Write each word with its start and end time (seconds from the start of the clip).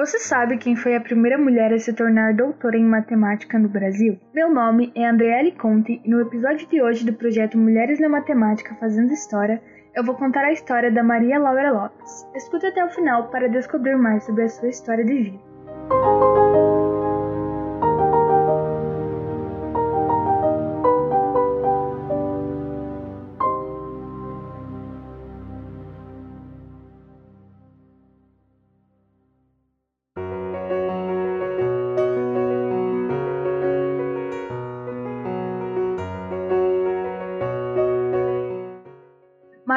Você 0.00 0.18
sabe 0.18 0.56
quem 0.56 0.74
foi 0.74 0.96
a 0.96 1.00
primeira 1.00 1.36
mulher 1.36 1.74
a 1.74 1.78
se 1.78 1.92
tornar 1.92 2.32
doutora 2.32 2.74
em 2.74 2.86
matemática 2.86 3.58
no 3.58 3.68
Brasil? 3.68 4.18
Meu 4.32 4.48
nome 4.48 4.90
é 4.94 5.06
Andreele 5.06 5.52
Conte 5.52 6.00
e 6.02 6.08
no 6.08 6.22
episódio 6.22 6.66
de 6.66 6.80
hoje 6.80 7.04
do 7.04 7.12
projeto 7.12 7.58
Mulheres 7.58 8.00
na 8.00 8.08
Matemática 8.08 8.74
Fazendo 8.76 9.12
História, 9.12 9.60
eu 9.94 10.02
vou 10.02 10.14
contar 10.14 10.42
a 10.42 10.52
história 10.52 10.90
da 10.90 11.02
Maria 11.02 11.38
Laura 11.38 11.70
Lopes. 11.70 12.26
Escute 12.34 12.64
até 12.64 12.82
o 12.82 12.88
final 12.88 13.28
para 13.28 13.46
descobrir 13.46 13.94
mais 13.94 14.24
sobre 14.24 14.44
a 14.44 14.48
sua 14.48 14.70
história 14.70 15.04
de 15.04 15.12
vida. 15.12 15.38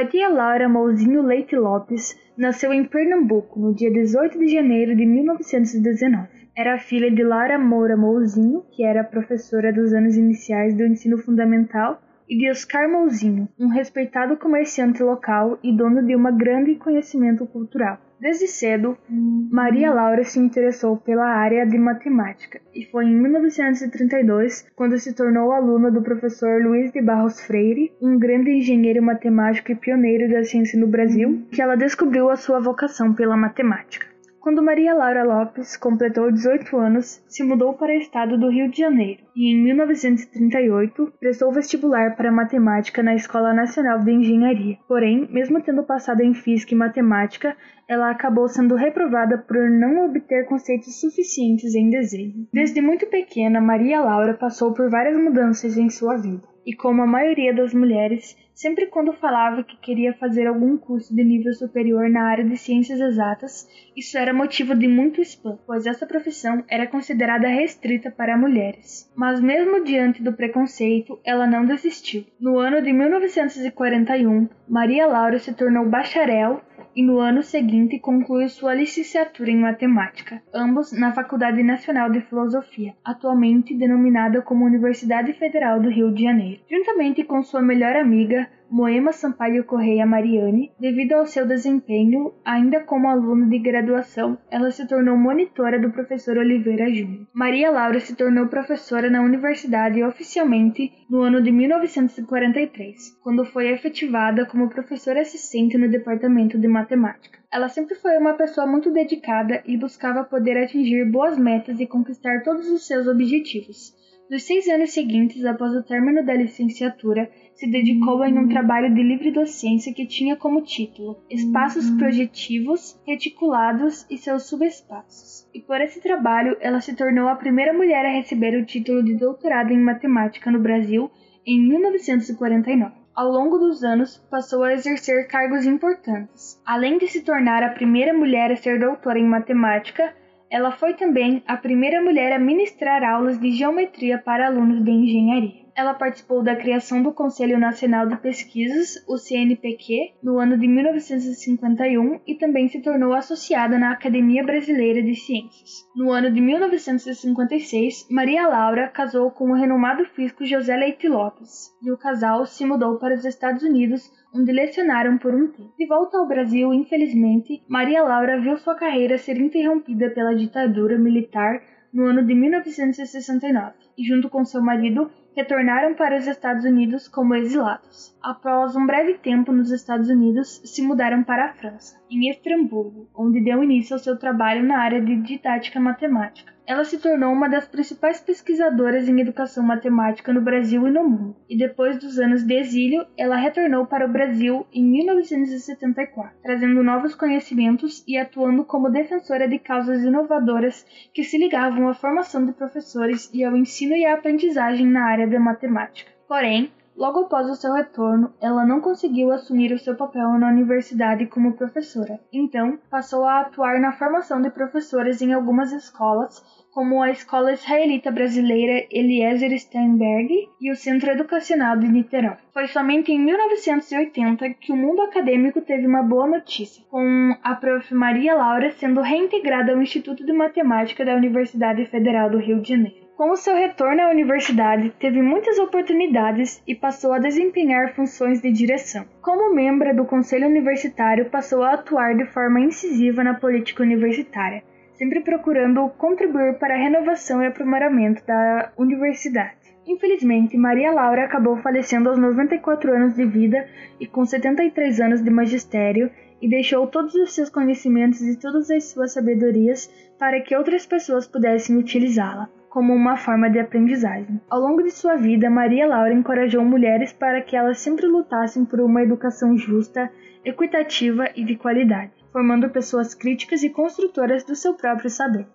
Maria 0.00 0.30
Laura 0.30 0.66
Mouzinho 0.66 1.20
Leite 1.20 1.54
Lopes 1.54 2.18
nasceu 2.34 2.72
em 2.72 2.86
Pernambuco 2.86 3.60
no 3.60 3.74
dia 3.74 3.92
18 3.92 4.38
de 4.38 4.48
janeiro 4.48 4.96
de 4.96 5.04
1919. 5.04 6.26
Era 6.56 6.78
filha 6.78 7.10
de 7.10 7.22
Laura 7.22 7.58
Moura 7.58 7.98
Mouzinho, 7.98 8.64
que 8.72 8.82
era 8.82 9.04
professora 9.04 9.70
dos 9.70 9.92
anos 9.92 10.16
iniciais 10.16 10.74
do 10.74 10.86
ensino 10.86 11.18
fundamental, 11.18 12.00
e 12.26 12.38
de 12.38 12.50
Oscar 12.50 12.90
Mouzinho, 12.90 13.46
um 13.58 13.68
respeitado 13.68 14.38
comerciante 14.38 15.02
local 15.02 15.58
e 15.62 15.70
dono 15.70 16.02
de 16.02 16.16
um 16.16 16.34
grande 16.34 16.76
conhecimento 16.76 17.46
cultural. 17.46 17.98
Desde 18.20 18.46
cedo, 18.46 18.98
Maria 19.08 19.94
Laura 19.94 20.22
se 20.24 20.38
interessou 20.38 20.98
pela 20.98 21.24
área 21.24 21.64
de 21.64 21.78
matemática 21.78 22.60
e 22.74 22.84
foi 22.84 23.06
em 23.06 23.14
1932 23.14 24.66
quando 24.76 24.98
se 24.98 25.14
tornou 25.14 25.50
aluna 25.52 25.90
do 25.90 26.02
professor 26.02 26.62
Luiz 26.62 26.92
de 26.92 27.00
Barros 27.00 27.40
Freire, 27.40 27.90
um 27.98 28.18
grande 28.18 28.50
engenheiro 28.50 29.02
matemático 29.02 29.72
e 29.72 29.74
pioneiro 29.74 30.30
da 30.30 30.44
ciência 30.44 30.78
no 30.78 30.86
Brasil, 30.86 31.46
que 31.50 31.62
ela 31.62 31.76
descobriu 31.76 32.28
a 32.28 32.36
sua 32.36 32.60
vocação 32.60 33.14
pela 33.14 33.38
matemática. 33.38 34.06
Quando 34.40 34.62
Maria 34.62 34.94
Laura 34.94 35.22
Lopes 35.22 35.76
completou 35.76 36.32
18 36.32 36.74
anos, 36.78 37.22
se 37.28 37.42
mudou 37.42 37.74
para 37.74 37.92
o 37.92 37.98
estado 37.98 38.38
do 38.38 38.48
Rio 38.48 38.70
de 38.70 38.78
Janeiro 38.78 39.20
e, 39.36 39.52
em 39.52 39.62
1938, 39.64 41.12
prestou 41.20 41.52
vestibular 41.52 42.16
para 42.16 42.32
matemática 42.32 43.02
na 43.02 43.14
Escola 43.14 43.52
Nacional 43.52 43.98
de 43.98 44.10
Engenharia. 44.10 44.78
Porém, 44.88 45.28
mesmo 45.30 45.60
tendo 45.62 45.82
passado 45.82 46.22
em 46.22 46.32
física 46.32 46.72
e 46.72 46.78
matemática, 46.78 47.54
ela 47.86 48.10
acabou 48.10 48.48
sendo 48.48 48.76
reprovada 48.76 49.36
por 49.36 49.68
não 49.68 50.06
obter 50.06 50.46
conceitos 50.46 50.98
suficientes 50.98 51.74
em 51.74 51.90
desenho. 51.90 52.48
Desde 52.50 52.80
muito 52.80 53.06
pequena, 53.08 53.60
Maria 53.60 54.00
Laura 54.00 54.32
passou 54.32 54.72
por 54.72 54.88
várias 54.88 55.22
mudanças 55.22 55.76
em 55.76 55.90
sua 55.90 56.16
vida 56.16 56.48
e 56.64 56.74
como 56.74 57.02
a 57.02 57.06
maioria 57.06 57.54
das 57.54 57.74
mulheres, 57.74 58.36
sempre 58.54 58.86
quando 58.86 59.12
falava 59.12 59.64
que 59.64 59.76
queria 59.76 60.12
fazer 60.14 60.46
algum 60.46 60.76
curso 60.76 61.14
de 61.14 61.24
nível 61.24 61.52
superior 61.52 62.08
na 62.08 62.24
área 62.24 62.44
de 62.44 62.56
ciências 62.56 63.00
exatas, 63.00 63.68
isso 63.96 64.16
era 64.16 64.32
motivo 64.32 64.74
de 64.74 64.86
muito 64.86 65.20
spam, 65.22 65.58
pois 65.66 65.86
essa 65.86 66.06
profissão 66.06 66.64
era 66.68 66.86
considerada 66.86 67.48
restrita 67.48 68.10
para 68.10 68.36
mulheres. 68.36 69.10
Mas 69.14 69.40
mesmo 69.40 69.84
diante 69.84 70.22
do 70.22 70.32
preconceito, 70.32 71.18
ela 71.24 71.46
não 71.46 71.64
desistiu. 71.64 72.24
No 72.38 72.58
ano 72.58 72.82
de 72.82 72.92
1941, 72.92 74.48
Maria 74.68 75.06
Laura 75.06 75.38
se 75.38 75.52
tornou 75.52 75.88
bacharel 75.88 76.62
e 76.94 77.02
no 77.02 77.18
ano 77.18 77.42
seguinte 77.42 77.98
concluiu 77.98 78.48
sua 78.48 78.74
licenciatura 78.74 79.50
em 79.50 79.56
matemática, 79.56 80.42
ambos 80.52 80.92
na 80.92 81.12
Faculdade 81.12 81.62
Nacional 81.62 82.10
de 82.10 82.20
Filosofia, 82.22 82.94
atualmente 83.04 83.76
denominada 83.76 84.42
como 84.42 84.64
Universidade 84.64 85.32
Federal 85.34 85.80
do 85.80 85.88
Rio 85.88 86.12
de 86.12 86.24
Janeiro. 86.24 86.60
Juntamente 86.68 87.24
com 87.24 87.42
sua 87.42 87.62
melhor 87.62 87.94
amiga, 87.96 88.39
Moema 88.70 89.12
Sampaio 89.12 89.64
Correia 89.64 90.06
Mariani, 90.06 90.70
devido 90.78 91.14
ao 91.14 91.26
seu 91.26 91.44
desempenho, 91.44 92.32
ainda 92.44 92.78
como 92.80 93.08
aluna 93.08 93.46
de 93.46 93.58
graduação, 93.58 94.38
ela 94.48 94.70
se 94.70 94.86
tornou 94.86 95.16
monitora 95.16 95.80
do 95.80 95.90
professor 95.90 96.38
Oliveira 96.38 96.88
Júnior. 96.88 97.26
Maria 97.34 97.70
Laura 97.70 97.98
se 97.98 98.14
tornou 98.14 98.46
professora 98.46 99.10
na 99.10 99.22
universidade 99.22 100.00
oficialmente 100.04 100.92
no 101.10 101.22
ano 101.22 101.42
de 101.42 101.50
1943, 101.50 103.18
quando 103.24 103.44
foi 103.44 103.72
efetivada 103.72 104.46
como 104.46 104.70
professora 104.70 105.20
assistente 105.20 105.76
no 105.76 105.90
departamento 105.90 106.56
de 106.56 106.68
matemática. 106.68 107.40
Ela 107.52 107.68
sempre 107.68 107.96
foi 107.96 108.16
uma 108.16 108.34
pessoa 108.34 108.68
muito 108.68 108.92
dedicada 108.92 109.60
e 109.66 109.76
buscava 109.76 110.22
poder 110.22 110.56
atingir 110.56 111.10
boas 111.10 111.36
metas 111.36 111.80
e 111.80 111.86
conquistar 111.86 112.44
todos 112.44 112.70
os 112.70 112.86
seus 112.86 113.08
objetivos. 113.08 113.98
Nos 114.30 114.44
seis 114.44 114.68
anos 114.68 114.92
seguintes, 114.92 115.44
após 115.44 115.74
o 115.74 115.82
término 115.82 116.24
da 116.24 116.32
licenciatura, 116.32 117.28
se 117.52 117.68
dedicou 117.68 118.24
em 118.24 118.38
um 118.38 118.46
trabalho 118.46 118.94
de 118.94 119.02
livre 119.02 119.32
docência 119.32 119.92
que 119.92 120.06
tinha 120.06 120.36
como 120.36 120.62
título 120.62 121.20
Espaços 121.28 121.90
Projetivos, 121.90 122.96
Reticulados 123.04 124.06
e 124.08 124.16
seus 124.16 124.44
Subespaços. 124.44 125.48
E 125.52 125.60
por 125.60 125.80
esse 125.80 126.00
trabalho, 126.00 126.56
ela 126.60 126.80
se 126.80 126.94
tornou 126.94 127.26
a 127.26 127.34
primeira 127.34 127.72
mulher 127.72 128.06
a 128.06 128.12
receber 128.12 128.56
o 128.56 128.64
título 128.64 129.02
de 129.02 129.16
doutorado 129.16 129.72
em 129.72 129.80
matemática 129.80 130.48
no 130.48 130.60
Brasil 130.60 131.10
em 131.44 131.60
1949 131.68 133.00
ao 133.20 133.30
longo 133.30 133.58
dos 133.58 133.82
anos, 133.82 134.16
passou 134.30 134.62
a 134.62 134.72
exercer 134.72 135.26
cargos 135.26 135.66
importantes. 135.66 136.58
Além 136.64 136.96
de 136.96 137.06
se 137.08 137.22
tornar 137.22 137.62
a 137.62 137.70
primeira 137.70 138.14
mulher 138.14 138.50
a 138.52 138.56
ser 138.56 138.78
doutora 138.78 139.18
em 139.18 139.26
matemática, 139.26 140.14
ela 140.50 140.72
foi 140.72 140.94
também 140.94 141.42
a 141.46 141.56
primeira 141.56 142.02
mulher 142.02 142.32
a 142.32 142.38
ministrar 142.38 143.04
aulas 143.04 143.38
de 143.38 143.52
geometria 143.52 144.18
para 144.18 144.46
alunos 144.46 144.84
de 144.84 144.90
engenharia. 144.90 145.69
Ela 145.76 145.94
participou 145.94 146.42
da 146.42 146.56
criação 146.56 147.02
do 147.02 147.12
Conselho 147.12 147.58
Nacional 147.58 148.06
de 148.06 148.16
Pesquisas, 148.16 149.04
o 149.08 149.16
CNPq, 149.16 150.14
no 150.22 150.38
ano 150.38 150.58
de 150.58 150.66
1951 150.66 152.20
e 152.26 152.34
também 152.34 152.68
se 152.68 152.82
tornou 152.82 153.12
associada 153.12 153.78
na 153.78 153.92
Academia 153.92 154.44
Brasileira 154.44 155.02
de 155.02 155.14
Ciências. 155.14 155.88
No 155.94 156.10
ano 156.10 156.30
de 156.30 156.40
1956, 156.40 158.08
Maria 158.10 158.48
Laura 158.48 158.88
casou 158.88 159.30
com 159.30 159.50
o 159.50 159.54
renomado 159.54 160.04
físico 160.04 160.44
José 160.44 160.76
Leite 160.76 161.08
Lopes, 161.08 161.70
e 161.82 161.90
o 161.90 161.98
casal 161.98 162.46
se 162.46 162.64
mudou 162.64 162.98
para 162.98 163.14
os 163.14 163.24
Estados 163.24 163.62
Unidos 163.62 164.10
onde 164.34 164.52
lecionaram 164.52 165.18
por 165.18 165.34
um 165.34 165.48
tempo. 165.48 165.74
De 165.76 165.86
volta 165.86 166.18
ao 166.18 166.26
Brasil, 166.26 166.72
infelizmente, 166.72 167.62
Maria 167.68 168.02
Laura 168.02 168.40
viu 168.40 168.56
sua 168.58 168.74
carreira 168.74 169.18
ser 169.18 169.40
interrompida 169.40 170.10
pela 170.10 170.34
ditadura 170.34 170.98
militar 170.98 171.62
no 171.92 172.04
ano 172.04 172.24
de 172.24 172.34
1969 172.34 173.72
e, 173.98 174.04
junto 174.04 174.28
com 174.28 174.44
seu 174.44 174.62
marido, 174.62 175.10
retornaram 175.36 175.94
para 175.94 176.16
os 176.16 176.26
Estados 176.26 176.64
Unidos 176.64 177.06
como 177.06 177.34
exilados. 177.34 178.16
Após 178.22 178.74
um 178.74 178.86
breve 178.86 179.14
tempo 179.14 179.52
nos 179.52 179.70
Estados 179.70 180.08
Unidos, 180.08 180.60
se 180.64 180.82
mudaram 180.82 181.22
para 181.22 181.46
a 181.46 181.52
França, 181.52 181.99
em 182.10 182.28
Estrasburgo, 182.28 183.08
onde 183.14 183.40
deu 183.40 183.62
início 183.62 183.94
ao 183.94 184.00
seu 184.00 184.18
trabalho 184.18 184.62
na 184.62 184.78
área 184.78 185.00
de 185.00 185.16
didática 185.16 185.78
matemática. 185.78 186.52
Ela 186.66 186.84
se 186.84 186.98
tornou 186.98 187.32
uma 187.32 187.48
das 187.48 187.66
principais 187.66 188.20
pesquisadoras 188.20 189.08
em 189.08 189.20
educação 189.20 189.64
matemática 189.64 190.32
no 190.32 190.40
Brasil 190.40 190.86
e 190.86 190.90
no 190.90 191.02
mundo, 191.02 191.36
e 191.48 191.56
depois 191.56 191.98
dos 191.98 192.16
anos 192.18 192.44
de 192.44 192.54
exílio, 192.54 193.04
ela 193.16 193.34
retornou 193.34 193.86
para 193.86 194.06
o 194.06 194.12
Brasil 194.12 194.64
em 194.72 194.84
1974, 194.84 196.38
trazendo 196.42 196.82
novos 196.82 197.14
conhecimentos 197.14 198.04
e 198.06 198.16
atuando 198.16 198.64
como 198.64 198.88
defensora 198.88 199.48
de 199.48 199.58
causas 199.58 200.04
inovadoras 200.04 200.86
que 201.12 201.24
se 201.24 201.38
ligavam 201.38 201.88
à 201.88 201.94
formação 201.94 202.46
de 202.46 202.52
professores 202.52 203.28
e 203.34 203.42
ao 203.42 203.56
ensino 203.56 203.96
e 203.96 204.06
à 204.06 204.14
aprendizagem 204.14 204.86
na 204.86 205.04
área 205.04 205.26
da 205.26 205.40
matemática. 205.40 206.12
Porém, 206.28 206.70
Logo 207.00 207.20
após 207.20 207.48
o 207.48 207.54
seu 207.54 207.72
retorno, 207.72 208.34
ela 208.42 208.66
não 208.66 208.78
conseguiu 208.78 209.32
assumir 209.32 209.72
o 209.72 209.78
seu 209.78 209.96
papel 209.96 210.32
na 210.38 210.48
universidade 210.48 211.24
como 211.24 211.56
professora. 211.56 212.20
Então, 212.30 212.78
passou 212.90 213.24
a 213.24 213.40
atuar 213.40 213.80
na 213.80 213.90
formação 213.90 214.42
de 214.42 214.50
professores 214.50 215.22
em 215.22 215.32
algumas 215.32 215.72
escolas, 215.72 216.44
como 216.70 217.02
a 217.02 217.10
Escola 217.10 217.54
Israelita 217.54 218.10
Brasileira 218.10 218.86
Eliezer 218.92 219.58
Steinberg 219.58 220.46
e 220.60 220.70
o 220.70 220.76
Centro 220.76 221.10
Educacional 221.10 221.78
de 221.78 221.88
Niterói. 221.88 222.36
Foi 222.52 222.66
somente 222.66 223.10
em 223.10 223.18
1980 223.18 224.50
que 224.60 224.70
o 224.70 224.76
mundo 224.76 225.00
acadêmico 225.00 225.62
teve 225.62 225.86
uma 225.86 226.02
boa 226.02 226.26
notícia, 226.26 226.84
com 226.90 227.34
a 227.42 227.54
prof. 227.54 227.94
Maria 227.94 228.34
Laura 228.34 228.72
sendo 228.72 229.00
reintegrada 229.00 229.72
ao 229.72 229.80
Instituto 229.80 230.22
de 230.22 230.34
Matemática 230.34 231.02
da 231.02 231.16
Universidade 231.16 231.86
Federal 231.86 232.28
do 232.28 232.36
Rio 232.36 232.60
de 232.60 232.68
Janeiro. 232.68 233.09
Com 233.20 233.32
o 233.32 233.36
seu 233.36 233.54
retorno 233.54 234.00
à 234.00 234.08
universidade, 234.08 234.94
teve 234.98 235.20
muitas 235.20 235.58
oportunidades 235.58 236.62
e 236.66 236.74
passou 236.74 237.12
a 237.12 237.18
desempenhar 237.18 237.94
funções 237.94 238.40
de 238.40 238.50
direção. 238.50 239.04
Como 239.20 239.54
membro 239.54 239.94
do 239.94 240.06
conselho 240.06 240.48
universitário, 240.48 241.28
passou 241.28 241.62
a 241.62 241.74
atuar 241.74 242.16
de 242.16 242.24
forma 242.24 242.60
incisiva 242.60 243.22
na 243.22 243.34
política 243.34 243.82
universitária, 243.82 244.62
sempre 244.94 245.20
procurando 245.20 245.86
contribuir 245.98 246.54
para 246.54 246.72
a 246.72 246.78
renovação 246.78 247.42
e 247.42 247.46
aprimoramento 247.46 248.24
da 248.26 248.72
universidade. 248.78 249.52
Infelizmente, 249.86 250.56
Maria 250.56 250.90
Laura 250.90 251.26
acabou 251.26 251.58
falecendo 251.58 252.08
aos 252.08 252.16
94 252.16 252.90
anos 252.90 253.16
de 253.16 253.26
vida 253.26 253.68
e 254.00 254.06
com 254.06 254.24
73 254.24 254.98
anos 254.98 255.22
de 255.22 255.28
magistério 255.28 256.10
e 256.40 256.48
deixou 256.48 256.86
todos 256.86 257.14
os 257.14 257.34
seus 257.34 257.50
conhecimentos 257.50 258.22
e 258.22 258.40
todas 258.40 258.70
as 258.70 258.84
suas 258.84 259.12
sabedorias 259.12 259.92
para 260.18 260.40
que 260.40 260.56
outras 260.56 260.86
pessoas 260.86 261.26
pudessem 261.26 261.76
utilizá-la 261.76 262.48
como 262.70 262.94
uma 262.94 263.16
forma 263.16 263.50
de 263.50 263.58
aprendizagem. 263.58 264.40
Ao 264.48 264.60
longo 264.60 264.82
de 264.82 264.92
sua 264.92 265.16
vida, 265.16 265.50
Maria 265.50 265.86
Laura 265.88 266.14
encorajou 266.14 266.64
mulheres 266.64 267.12
para 267.12 267.42
que 267.42 267.56
elas 267.56 267.80
sempre 267.80 268.06
lutassem 268.06 268.64
por 268.64 268.80
uma 268.80 269.02
educação 269.02 269.58
justa, 269.58 270.10
equitativa 270.44 271.28
e 271.34 271.44
de 271.44 271.56
qualidade, 271.56 272.12
formando 272.32 272.70
pessoas 272.70 273.12
críticas 273.12 273.64
e 273.64 273.70
construtoras 273.70 274.44
do 274.44 274.54
seu 274.54 274.74
próprio 274.74 275.10
saber. 275.10 275.46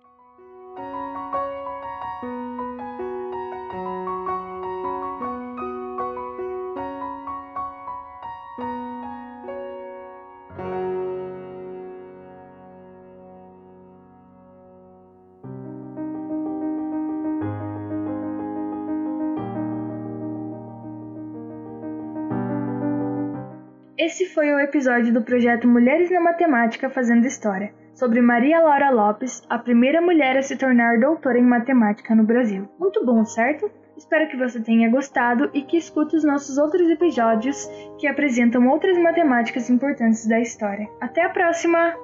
Esse 23.98 24.26
foi 24.26 24.52
o 24.52 24.60
episódio 24.60 25.10
do 25.10 25.22
projeto 25.22 25.66
Mulheres 25.66 26.10
na 26.10 26.20
Matemática 26.20 26.90
Fazendo 26.90 27.26
História, 27.26 27.72
sobre 27.94 28.20
Maria 28.20 28.60
Laura 28.60 28.90
Lopes, 28.90 29.42
a 29.48 29.58
primeira 29.58 30.02
mulher 30.02 30.36
a 30.36 30.42
se 30.42 30.54
tornar 30.54 31.00
doutora 31.00 31.38
em 31.38 31.42
matemática 31.42 32.14
no 32.14 32.22
Brasil. 32.22 32.68
Muito 32.78 33.02
bom, 33.06 33.24
certo? 33.24 33.70
Espero 33.96 34.28
que 34.28 34.36
você 34.36 34.60
tenha 34.60 34.90
gostado 34.90 35.48
e 35.54 35.62
que 35.62 35.78
escute 35.78 36.14
os 36.14 36.24
nossos 36.24 36.58
outros 36.58 36.90
episódios 36.90 37.66
que 37.98 38.06
apresentam 38.06 38.68
outras 38.68 38.98
matemáticas 38.98 39.70
importantes 39.70 40.28
da 40.28 40.38
história. 40.40 40.86
Até 41.00 41.22
a 41.22 41.30
próxima! 41.30 41.94